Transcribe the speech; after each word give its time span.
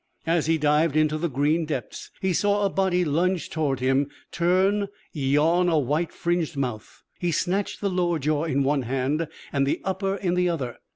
As 0.25 0.47
he 0.47 0.57
dived 0.57 0.95
into 0.95 1.19
the 1.19 1.29
green 1.29 1.65
depths, 1.65 2.09
he 2.21 2.33
saw 2.33 2.65
a 2.65 2.71
body 2.71 3.05
lunge 3.05 3.51
toward 3.51 3.79
him, 3.79 4.09
turn, 4.31 4.87
yawn 5.13 5.69
a 5.69 5.77
white 5.77 6.11
fringed 6.11 6.57
mouth. 6.57 7.03
He 7.19 7.31
snatched 7.31 7.81
the 7.81 7.89
lower 7.91 8.17
jaw 8.17 8.45
in 8.45 8.63
one 8.63 8.81
hand, 8.81 9.27
and 9.53 9.67
the 9.67 9.79
upper 9.85 10.15
in 10.15 10.33
the 10.33 10.49
other. 10.49 10.77